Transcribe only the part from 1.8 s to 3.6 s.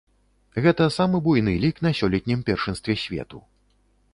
на сёлетнім першынстве свету.